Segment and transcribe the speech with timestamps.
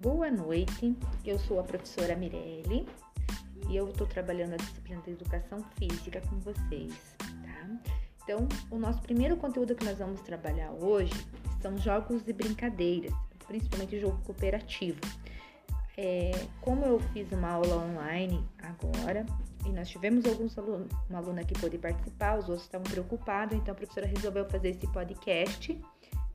[0.00, 0.96] Boa noite,
[1.26, 2.88] eu sou a professora Mirelle
[3.68, 7.70] e eu estou trabalhando a disciplina de educação física com vocês, tá?
[8.24, 11.12] Então, o nosso primeiro conteúdo que nós vamos trabalhar hoje
[11.60, 13.12] são jogos e brincadeiras,
[13.46, 15.00] principalmente jogo cooperativo.
[15.98, 16.30] É,
[16.62, 19.26] como eu fiz uma aula online agora
[19.66, 23.72] e nós tivemos alguns alunos, uma aluna que pôde participar, os outros estavam preocupados, então
[23.72, 25.78] a professora resolveu fazer esse podcast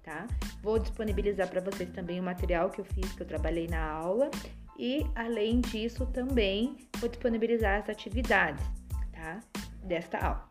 [0.05, 0.27] tá?
[0.61, 4.29] Vou disponibilizar para vocês também o material que eu fiz, que eu trabalhei na aula,
[4.77, 8.63] e além disso também vou disponibilizar as atividades,
[9.11, 9.39] tá?
[9.83, 10.49] Desta aula.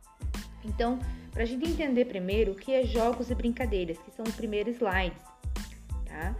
[0.64, 0.98] Então,
[1.30, 4.74] para a gente entender primeiro o que é jogos e brincadeiras, que são os primeiros
[4.74, 5.22] slides,
[6.06, 6.34] tá?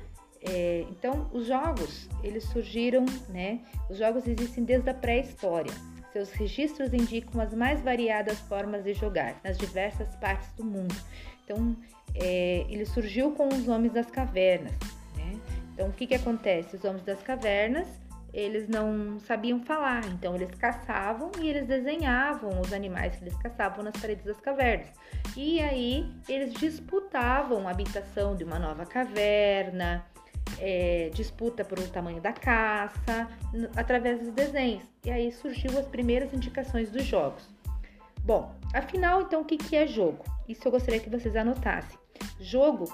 [0.47, 3.61] É, então, os jogos, eles surgiram, né?
[3.89, 5.73] Os jogos existem desde a pré-história.
[6.13, 10.95] Seus registros indicam as mais variadas formas de jogar nas diversas partes do mundo.
[11.45, 11.77] Então,
[12.15, 14.73] é, ele surgiu com os homens das cavernas.
[15.17, 15.39] Né?
[15.73, 16.77] Então, o que, que acontece?
[16.77, 17.87] Os homens das cavernas
[18.35, 23.85] eles não sabiam falar, então eles caçavam e eles desenhavam os animais que eles caçavam
[23.85, 24.89] nas paredes das cavernas.
[25.37, 30.05] E aí eles disputavam a habitação de uma nova caverna,
[30.59, 33.29] é, disputa por o tamanho da caça,
[33.77, 34.83] através dos desenhos.
[35.05, 37.49] E aí surgiu as primeiras indicações dos jogos.
[38.25, 40.25] Bom, afinal, então, o que, que é jogo?
[40.49, 41.99] Isso eu gostaria que vocês anotassem.
[42.41, 42.87] Jogo,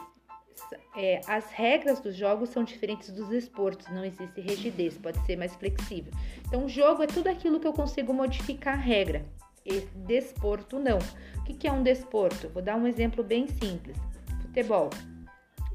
[0.97, 5.55] é, as regras dos jogos são diferentes dos esportes, não existe rigidez, pode ser mais
[5.55, 6.12] flexível.
[6.48, 9.25] Então, jogo é tudo aquilo que eu consigo modificar a regra.
[9.64, 10.98] E desporto, não.
[11.39, 12.48] O que, que é um desporto?
[12.48, 13.97] Vou dar um exemplo bem simples:
[14.42, 14.91] futebol.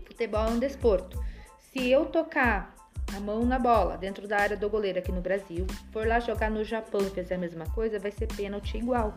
[0.06, 1.23] Futebol é um desporto.
[1.72, 2.75] Se eu tocar
[3.16, 6.50] a mão na bola dentro da área do goleiro aqui no Brasil, for lá jogar
[6.50, 9.14] no Japão e fizer a mesma coisa, vai ser pênalti igual,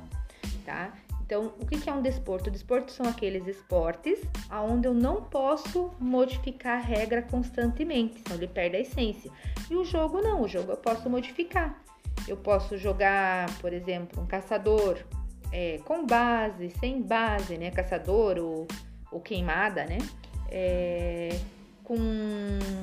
[0.65, 0.93] tá?
[1.29, 2.51] Então, o que é um desporto?
[2.51, 4.19] Desporto são aqueles esportes
[4.51, 9.31] onde eu não posso modificar a regra constantemente, senão ele perde a essência.
[9.71, 11.83] E o jogo não, o jogo eu posso modificar.
[12.27, 14.99] Eu posso jogar, por exemplo, um caçador
[15.53, 17.71] é, com base, sem base, né?
[17.71, 18.67] Caçador ou,
[19.13, 19.99] ou queimada, né?
[20.51, 21.39] É,
[21.85, 21.97] com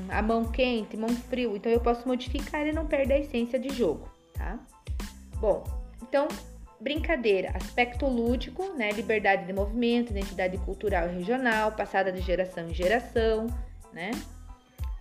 [0.09, 1.55] a mão quente, mão frio.
[1.55, 4.59] Então eu posso modificar e não perder a essência de jogo, tá?
[5.39, 5.63] Bom,
[6.03, 6.27] então
[6.79, 8.91] Brincadeira, aspecto lúdico, né?
[8.91, 13.47] Liberdade de movimento, identidade cultural e regional, passada de geração em geração,
[13.93, 14.11] né?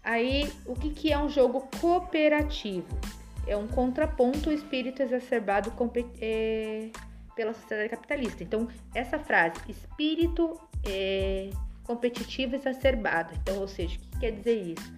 [0.03, 2.99] Aí, o que, que é um jogo cooperativo?
[3.47, 5.73] É um contraponto ao espírito exacerbado
[6.21, 6.91] é,
[7.35, 8.43] pela sociedade capitalista.
[8.43, 11.51] Então, essa frase, espírito é,
[11.83, 13.35] competitivo exacerbado.
[13.43, 14.95] Então, ou seja, o que quer dizer isso?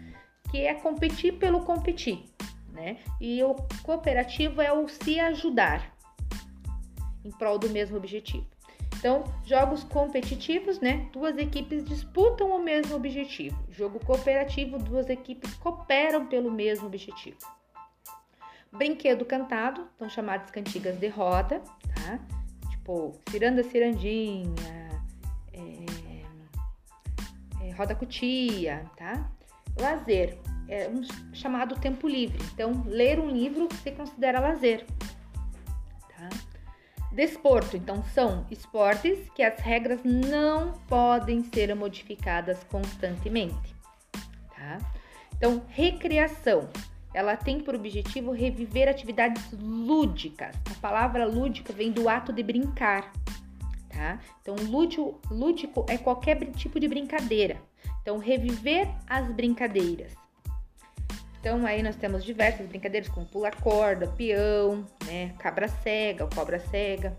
[0.50, 2.24] Que é competir pelo competir,
[2.72, 2.98] né?
[3.20, 5.95] E o cooperativo é o se ajudar
[7.26, 8.46] em prol do mesmo objetivo.
[8.98, 11.08] Então, jogos competitivos, né?
[11.12, 13.56] Duas equipes disputam o mesmo objetivo.
[13.70, 17.38] Jogo cooperativo, duas equipes cooperam pelo mesmo objetivo.
[18.72, 21.60] Brinquedo cantado, são chamadas cantigas de roda,
[21.94, 22.18] tá?
[22.70, 25.04] Tipo, ciranda, cirandinha,
[25.52, 25.68] é,
[27.66, 29.30] é, roda cutia, tá?
[29.78, 30.38] Lazer,
[30.68, 31.02] é um
[31.34, 32.38] chamado tempo livre.
[32.52, 34.84] Então, ler um livro se considera lazer.
[37.16, 43.74] Desporto, então, são esportes que as regras não podem ser modificadas constantemente,
[44.54, 44.78] tá?
[45.34, 46.68] Então, recreação,
[47.14, 50.54] ela tem por objetivo reviver atividades lúdicas.
[50.70, 53.10] A palavra lúdica vem do ato de brincar,
[53.88, 54.20] tá?
[54.42, 57.56] Então, lúdico, lúdico é qualquer tipo de brincadeira.
[58.02, 60.12] Então, reviver as brincadeiras.
[61.46, 67.16] Então aí nós temos diversas brincadeiras como pula corda, peão, né, cabra cega, cobra cega.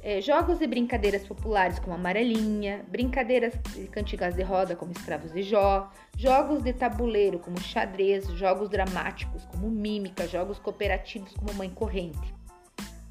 [0.00, 5.42] É, jogos e brincadeiras populares como amarelinha, brincadeiras e cantigas de roda como escravos de
[5.42, 12.32] Jó, jogos de tabuleiro como xadrez, jogos dramáticos como mímica, jogos cooperativos como mãe corrente,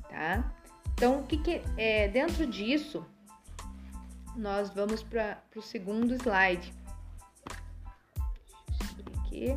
[0.09, 0.49] tá?
[0.93, 3.05] Então, o que, que é dentro disso?
[4.33, 6.73] Nós vamos para o segundo slide.
[9.25, 9.53] Aqui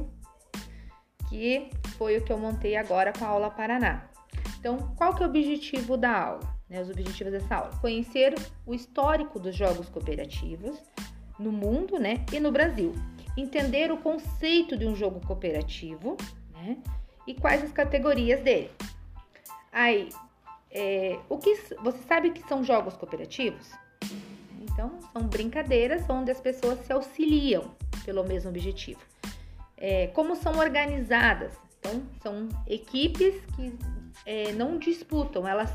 [1.31, 4.03] que foi o que eu montei agora com a aula Paraná.
[4.59, 6.61] Então, qual que é o objetivo da aula?
[6.69, 7.71] Né, os objetivos dessa aula?
[7.81, 8.35] Conhecer
[8.67, 10.77] o histórico dos jogos cooperativos
[11.38, 12.93] no mundo né, e no Brasil.
[13.37, 16.17] Entender o conceito de um jogo cooperativo
[16.53, 16.77] né,
[17.27, 18.71] e quais as categorias dele.
[19.73, 20.11] Aí,
[20.71, 23.71] é, o que você sabe que são jogos cooperativos?
[24.61, 27.71] Então, são brincadeiras onde as pessoas se auxiliam
[28.05, 29.00] pelo mesmo objetivo
[29.81, 31.55] é, como são organizadas.
[31.79, 33.75] Então, são equipes que
[34.27, 35.73] é, não disputam, elas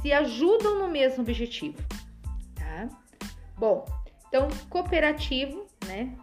[0.00, 1.82] se ajudam no mesmo objetivo,
[2.54, 2.88] tá?
[3.58, 3.84] Bom,
[4.28, 6.14] então, cooperativo, né?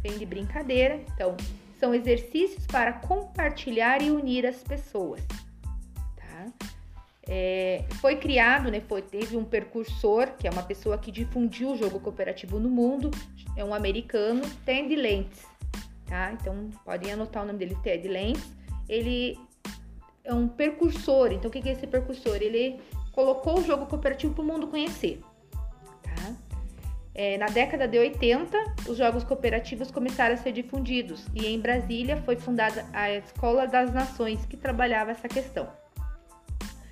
[0.00, 1.00] Vem de brincadeira.
[1.14, 1.36] Então,
[1.78, 5.20] são exercícios para compartilhar e unir as pessoas.
[6.16, 6.46] Tá?
[7.26, 11.76] É, foi criado, né, foi, teve um percursor, que é uma pessoa que difundiu o
[11.76, 13.10] jogo cooperativo no mundo,
[13.56, 15.49] é um americano, Ted Lentz.
[16.10, 16.32] Tá?
[16.32, 18.44] Então, podem anotar o nome dele, Ted Lentz.
[18.88, 19.38] Ele
[20.24, 21.32] é um percursor.
[21.32, 22.36] Então, o que é esse percursor?
[22.42, 22.80] Ele
[23.12, 25.22] colocou o jogo cooperativo para o mundo conhecer.
[26.02, 26.34] Tá?
[27.14, 28.58] É, na década de 80,
[28.88, 33.94] os jogos cooperativos começaram a ser difundidos e em Brasília foi fundada a Escola das
[33.94, 35.68] Nações, que trabalhava essa questão.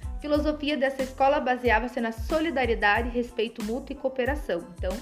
[0.04, 4.64] A filosofia dessa escola baseava-se na solidariedade, respeito mútuo e cooperação.
[4.76, 4.96] Então,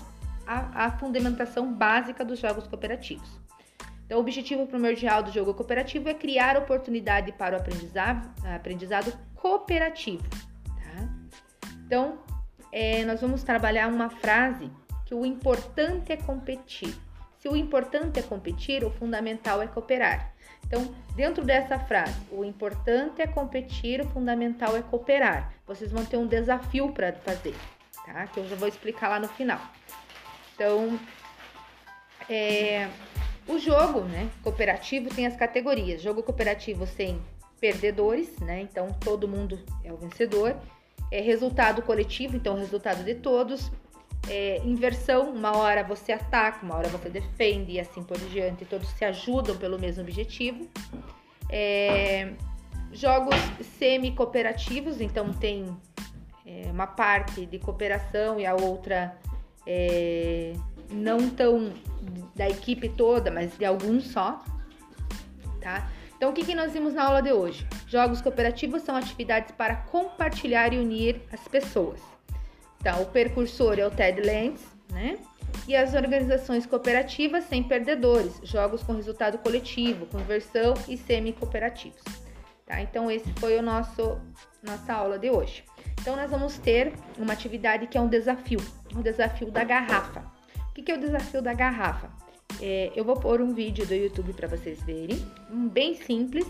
[0.46, 3.45] a, a fundamentação básica dos jogos cooperativos.
[4.06, 10.22] Então, o objetivo primordial do jogo cooperativo é criar oportunidade para o aprendizado, aprendizado cooperativo.
[10.30, 11.08] Tá?
[11.84, 12.18] Então,
[12.70, 14.70] é, nós vamos trabalhar uma frase
[15.04, 16.94] que o importante é competir.
[17.40, 20.32] Se o importante é competir, o fundamental é cooperar.
[20.64, 25.52] Então, dentro dessa frase, o importante é competir, o fundamental é cooperar.
[25.66, 27.54] Vocês vão ter um desafio para fazer,
[28.04, 28.26] tá?
[28.26, 29.60] Que eu já vou explicar lá no final.
[30.54, 30.98] Então,
[32.28, 32.88] é,
[33.48, 36.02] o jogo, né, cooperativo tem as categorias.
[36.02, 37.20] Jogo cooperativo sem
[37.60, 38.60] perdedores, né?
[38.60, 40.56] Então todo mundo é o vencedor.
[41.10, 43.70] É resultado coletivo, então resultado de todos
[44.28, 48.88] é, inversão, uma hora você ataca, uma hora você defende e assim por diante, todos
[48.90, 50.68] se ajudam pelo mesmo objetivo.
[51.48, 52.32] É,
[52.92, 53.36] jogos
[53.78, 55.76] semi-cooperativos, então tem
[56.44, 59.16] é, uma parte de cooperação e a outra
[59.66, 60.54] é,
[60.90, 61.72] não tão
[62.34, 64.44] da equipe toda, mas de alguns só,
[65.60, 65.90] tá?
[66.16, 67.66] Então, o que, que nós vimos na aula de hoje?
[67.86, 72.00] Jogos cooperativos são atividades para compartilhar e unir as pessoas.
[72.80, 75.18] Então, o percursor é o Ted Lentz, né?
[75.68, 82.02] E as organizações cooperativas sem perdedores, jogos com resultado coletivo, conversão e semi-cooperativos.
[82.64, 82.80] Tá?
[82.80, 84.18] Então, esse foi o nosso
[84.62, 85.64] nossa aula de hoje.
[86.00, 88.60] Então, nós vamos ter uma atividade que é um desafio,
[88.94, 90.35] um desafio da garrafa.
[90.86, 92.08] Que é o desafio da garrafa?
[92.62, 95.18] É, eu vou pôr um vídeo do YouTube para vocês verem,
[95.50, 96.46] bem simples,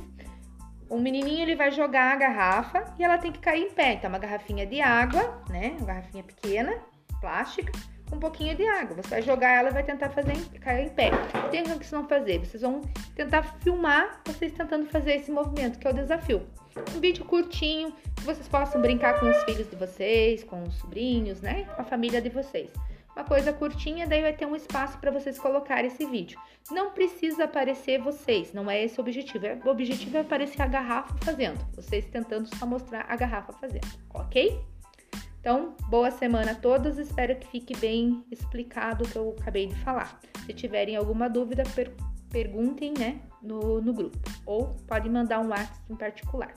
[0.90, 3.94] o menininho ele vai jogar a garrafa e ela tem que cair em pé.
[3.94, 5.74] Então, uma garrafinha de água, né?
[5.78, 6.76] Uma garrafinha pequena,
[7.18, 7.72] plástica,
[8.10, 9.02] com um pouquinho de água.
[9.02, 11.12] Você vai jogar ela e vai tentar fazer cair em pé.
[11.50, 12.38] Tem o que vocês vão fazer?
[12.40, 12.82] Vocês vão
[13.14, 16.42] tentar filmar vocês tentando fazer esse movimento, que é o desafio.
[16.94, 21.40] Um vídeo curtinho, que vocês possam brincar com os filhos de vocês, com os sobrinhos,
[21.40, 21.64] né?
[21.74, 22.70] Com a família de vocês
[23.16, 26.38] uma coisa curtinha, daí vai ter um espaço para vocês colocarem esse vídeo.
[26.70, 29.46] Não precisa aparecer vocês, não é esse o objetivo.
[29.64, 34.60] O objetivo é aparecer a garrafa fazendo, vocês tentando só mostrar a garrafa fazendo, ok?
[35.40, 39.76] Então, boa semana a todos, espero que fique bem explicado o que eu acabei de
[39.76, 40.20] falar.
[40.44, 41.92] Se tiverem alguma dúvida, per
[42.28, 46.52] perguntem né, no, no grupo ou pode mandar um WhatsApp em particular.